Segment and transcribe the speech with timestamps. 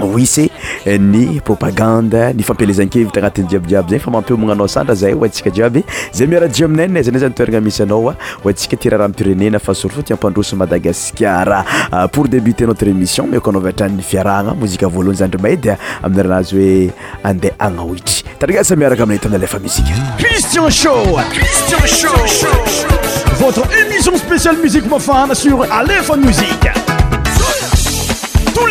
[0.00, 0.50] ohisy
[0.86, 6.48] euh, ny propaganda ny fampilazankevita anatin'y jiabijiaby zeny famampiomananao sandra zay oantsika jiaby zay miara
[6.48, 12.88] ji aminaynazana zanitoerana misyanaoa ah, oantsika tiraharah mtrenena fahasorofo tiampandroso madagaskara ah, pour débute notre
[12.88, 16.92] émission mikoanao tranny fiarahana mozikavolohany zandrymae dy ah, amin'y rahanazy hoe
[17.24, 19.96] andeh anaoity tarigasa miaraka aminay taminy lefa muzikaciin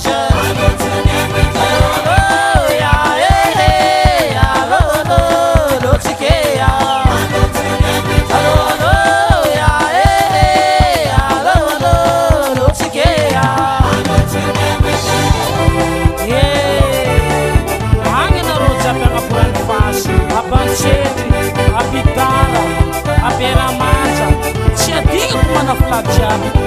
[26.37, 26.60] love.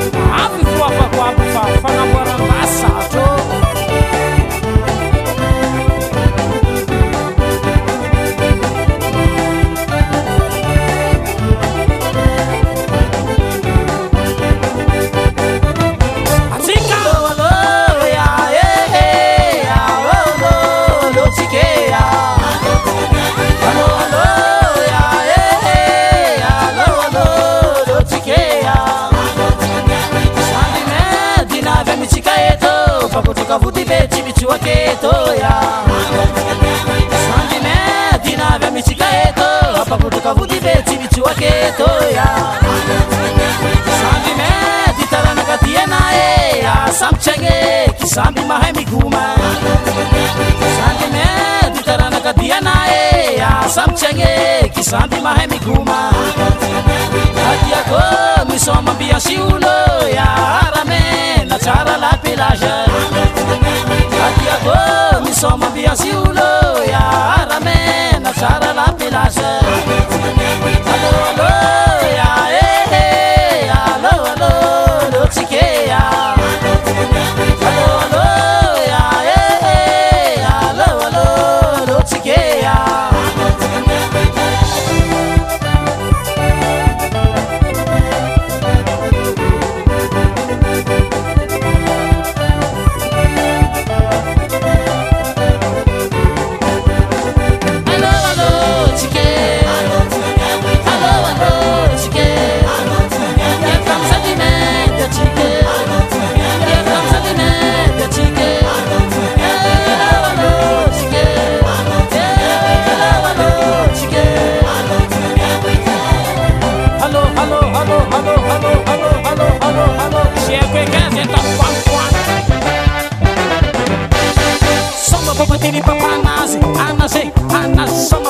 [127.86, 128.23] só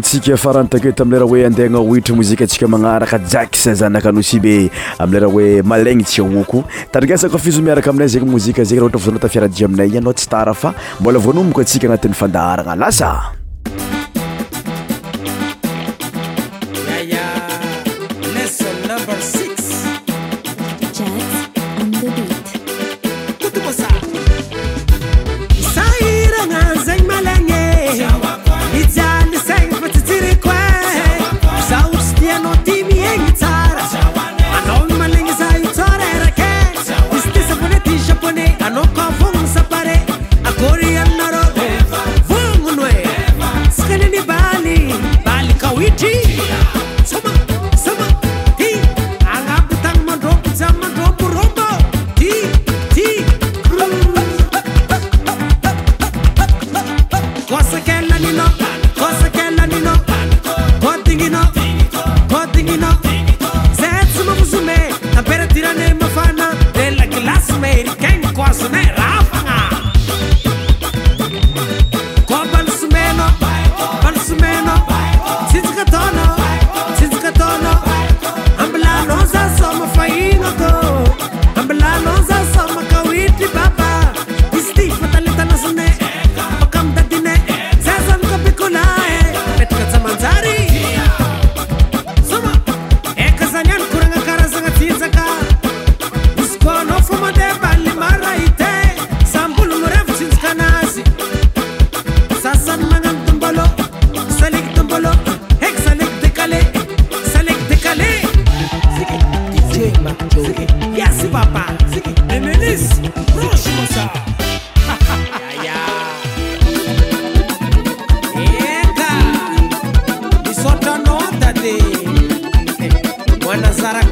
[0.00, 4.54] atsika faranytakety amleraha hoe andehagna ohitry mozika antsika magnaraka jaks zanakanosy be
[5.04, 6.62] amileraha hoe malaignytsy aoko
[6.94, 10.28] tarikesaka faizo miaraka aminay zegny mozika zegny rah htra fa zanao tafiarajia aminay ianao tsy
[10.36, 13.10] tara fa mbola voanomboko antsika agnatin'ny fandaharagna lasa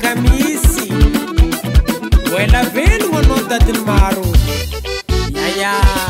[0.04, 0.82] kamisy
[2.30, 4.24] boela velo oanao dadiny maro
[5.46, 6.06] aia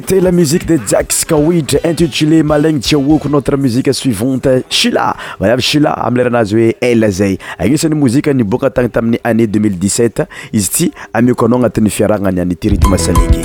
[0.00, 5.04] c'etat la musique de jiaks kawitry intitulé malaigny tiaoko notre musique suivante shila
[5.44, 10.26] vaavy shila amiy leranazy hoe ela zay agnisan'ny mozika niboaka atagny tamin'ny année 2017
[10.60, 13.44] izy ty ameoko anao agnatin'ny fiarahagnany anyityritme salike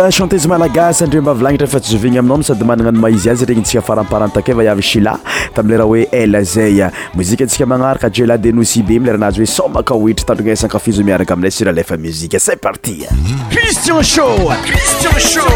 [0.00, 3.62] Euh, chantezy malagasy andreo mbavilagnitra efa tsy zovigny aminao mi sady magnana nomaizy azy regny
[3.62, 5.18] tsika faramparantakeva iavy shila
[5.54, 10.24] tamin'leraha hoe ela zaya mozika antsika magnaraka ajela de nousi be milerahanazy hoe son makaoitry
[10.26, 13.06] tandrana esankafizo miaraka aminay sur alefa musike cest parti
[13.50, 15.46] christian cristian show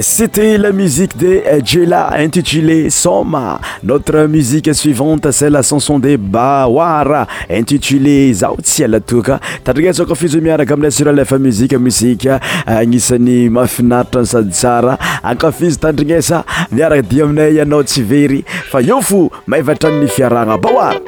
[0.00, 3.36] site euh, la musique de euh, jela intitulé somme
[3.82, 10.74] notre musique suivante set la chanson de bawara intitulé zao tsy alatoaka tandrignesa ankafizo miaraka
[10.74, 17.22] aminay sira lfa muzika muzika agnisan'ny euh, mahfinaritra ny sady tsara akafizy tandrignesa miaraka di
[17.22, 20.98] aminay anao tsy very fa io fo maevatra amin'ny fiarahna bawar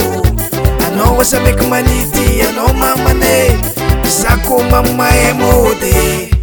[0.86, 3.58] anao asamaiky manity anao mamane
[4.04, 6.37] sako mamaha môdy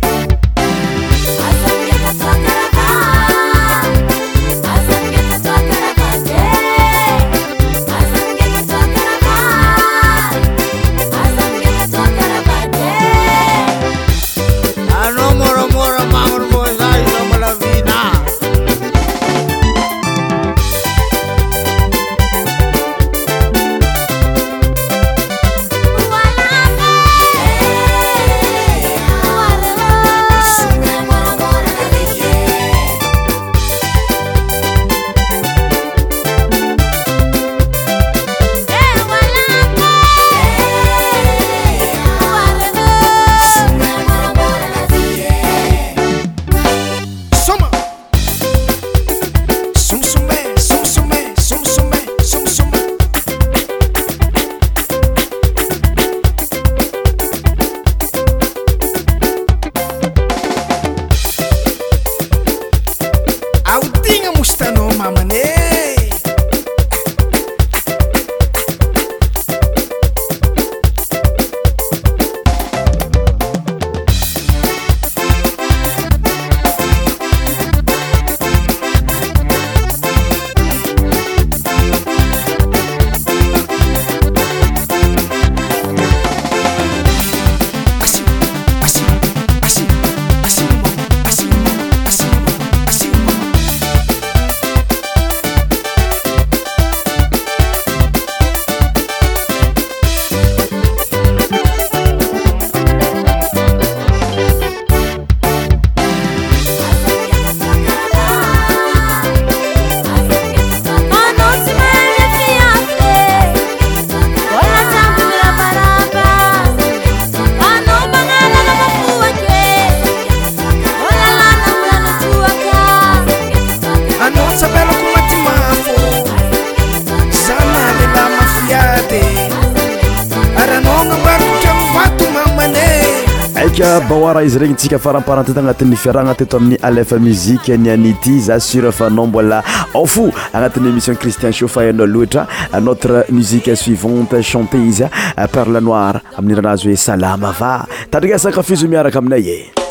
[134.10, 139.28] baoara izy regny tsika faramparentata agnatin'ny fiara agnateto amin'ny alef muziqe nianity za sura fanao
[139.28, 139.64] mbola
[139.96, 142.48] ao fo agnatin'ny émission cristien sho fa hainao loatra
[142.82, 145.04] notre musique suivante chanté izy
[145.36, 149.85] a perle noire amin' iranazy hoe salama va tadrina sakafizo miaraka aminay e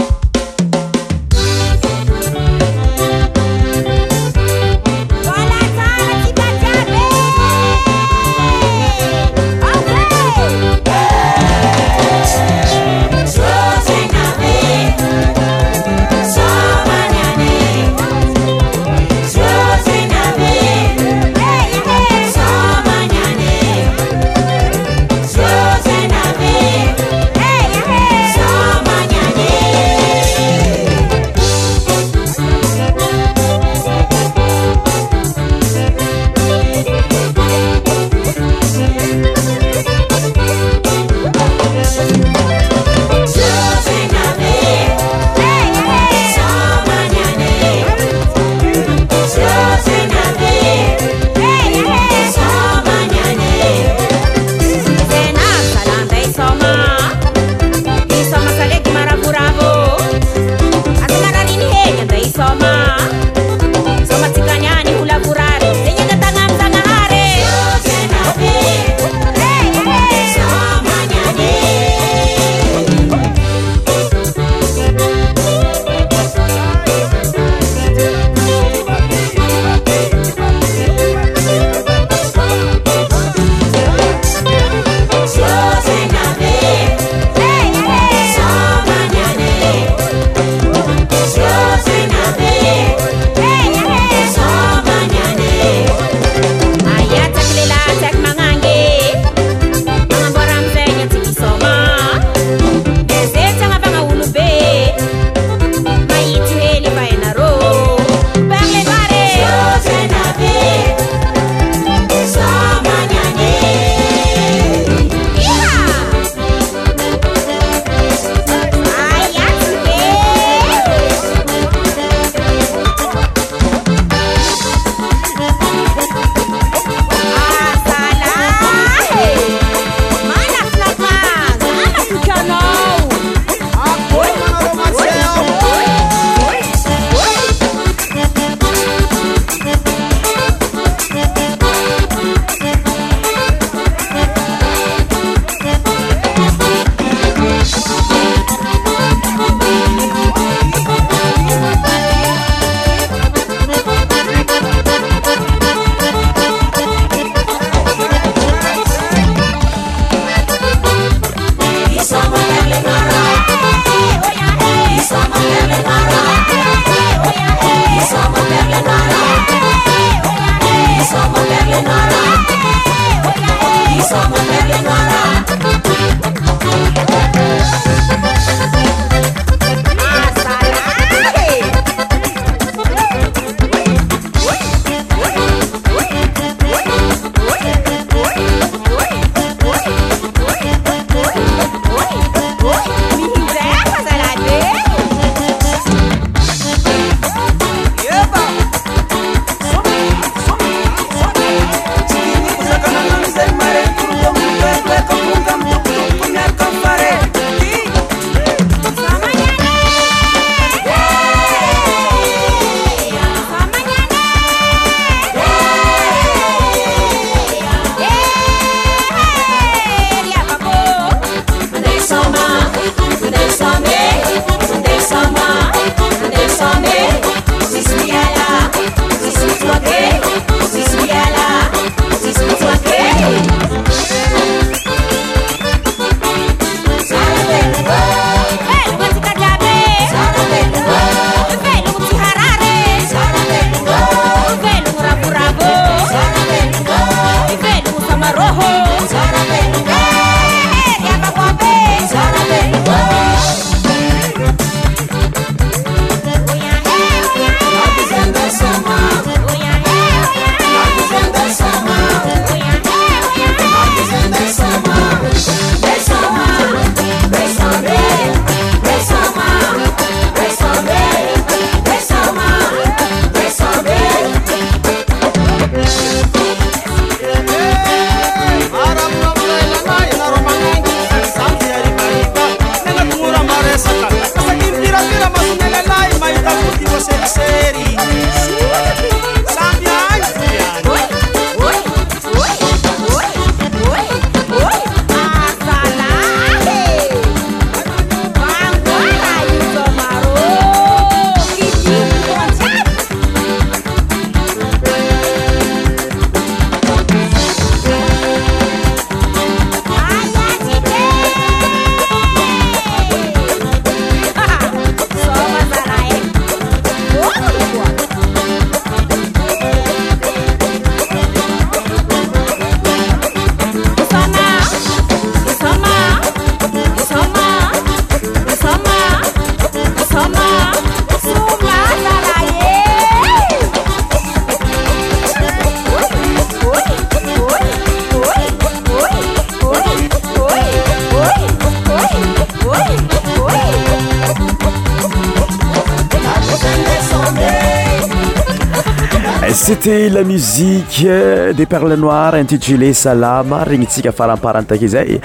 [349.85, 355.19] te la musiqe euh, de parlenoir intitulé salama regnytsika faramparantak zay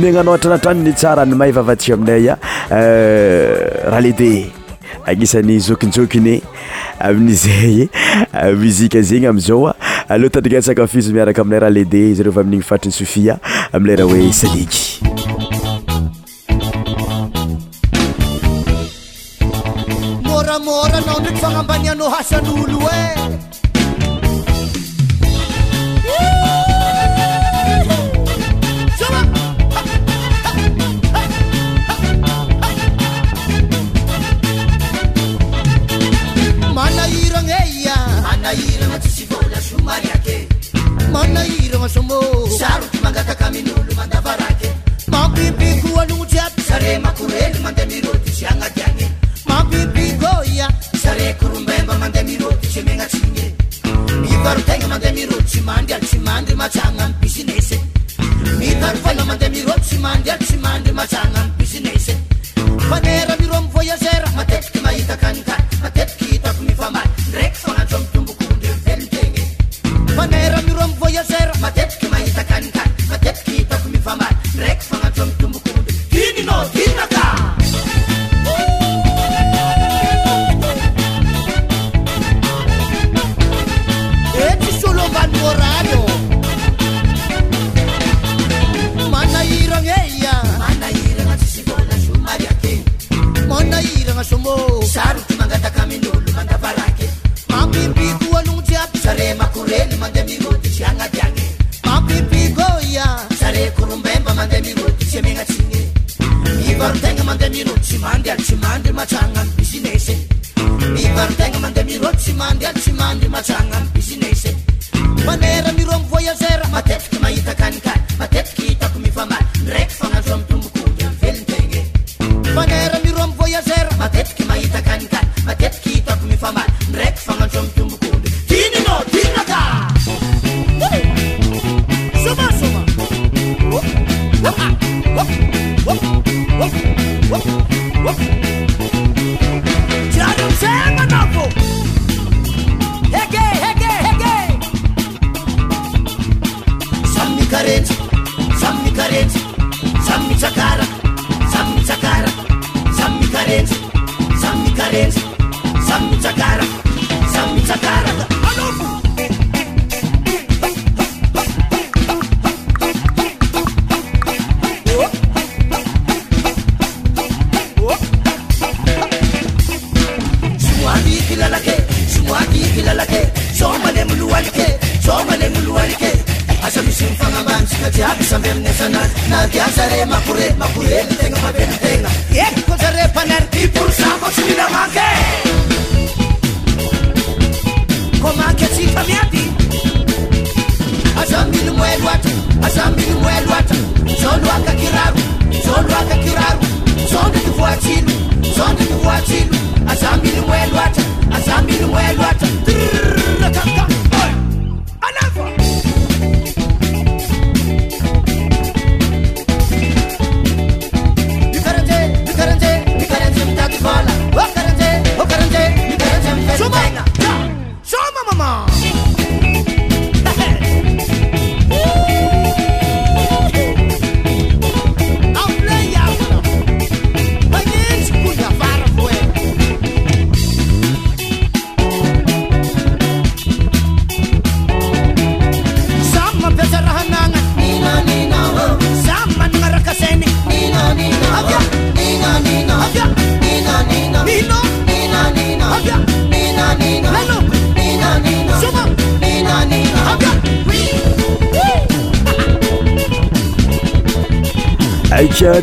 [0.00, 2.38] minanao atranatranny tsara nymahayvavatia aminaya
[2.72, 3.54] euh,
[3.92, 4.30] rahaleide
[5.04, 6.38] agnisan'ny zokinjokiny
[7.10, 9.74] amin'zay euh, muzike zegny amizaoa
[10.08, 13.36] alea tatiasakafizy miaraka amiay raleide zareo vy amin'iny fatriny sofia
[13.72, 14.86] amile raha oe saliky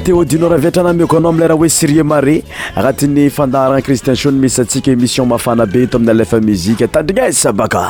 [0.04, 2.43] téaudinor avitra anameko anao amleraha oe sirie mare
[2.76, 7.43] agnatin'ny fandaarana kristian sony misy atsika émission mafana be to aminy alefa muzika tandrinaizy e,
[7.43, 7.86] sabaka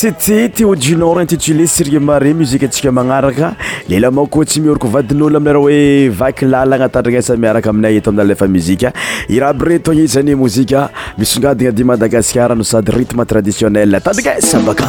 [0.00, 3.50] sy ty ti au du nord intitulé sirie maré muziqe atsika magnaraka
[3.86, 8.94] lelaman koa tsy mihoriko vadin'olo amira hoe vaky lala agnatandrinasa miaraka aminay eto aminalefa muzika
[9.28, 10.86] iraha by retogna iz zany mozika
[11.20, 14.88] misy onadigna diy madagascar no sady rythme traditionnel atadigna esabaka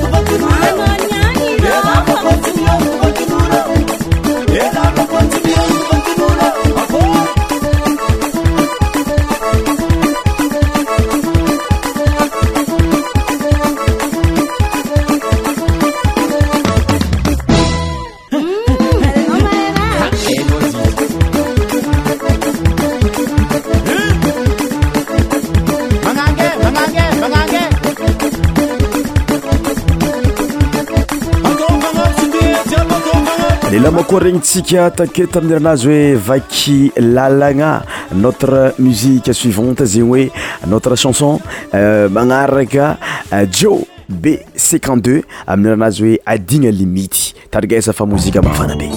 [34.19, 37.83] regny tsika takety amin'niranazy hoe vaky lalagna
[38.13, 40.31] notre musiqe suivante zegny hoe
[40.67, 41.39] notre chanson
[41.73, 42.97] euh, magnaraka
[43.31, 48.89] euh, jo b ciq2 amin'ny ranazy hoe adigna limity tarigaisa fa mozika mivana be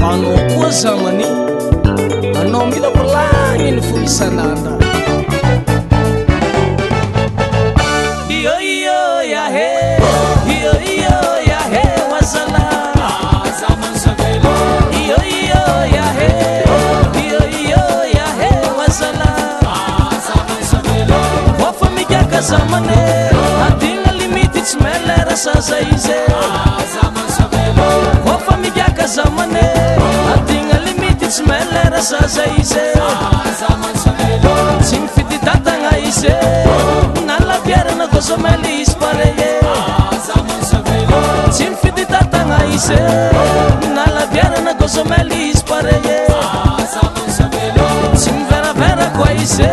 [0.00, 1.28] ana koa zaane
[2.40, 4.80] anao miaay oisaaa
[22.36, 23.02] ka zamane
[23.66, 26.16] adigna limity tsy mela raha zaza izy
[28.26, 29.68] kofa migiaka zamane
[30.34, 32.84] adigna limity tsy mela raha zaza izy
[34.86, 36.36] tsy mifididatagna izy
[37.28, 39.50] nalabiarana kozomely izy pareye
[41.56, 43.00] tsy mifididatagna izy
[43.96, 46.18] nalabiarana kozomely izy pareye
[48.20, 49.72] tsy miveravera koa izy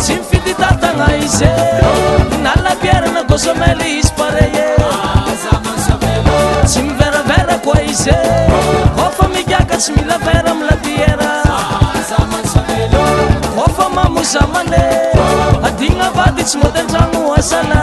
[0.00, 1.48] tsy my fititatagna ize
[2.42, 4.68] naylapieranagozomaly izypareie
[6.66, 8.16] tsy miveraverako a ize
[8.96, 11.32] kofamikiakatsy milabera amilapiera
[13.54, 14.84] kofa mamozamane
[15.66, 17.82] adignavaditsy modentragno asana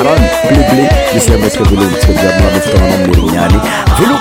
[0.00, 0.18] aron
[0.48, 3.58] blibli lisiyametheulu mthezi yami wami fitongana omnelinyani
[3.98, 4.16] vilu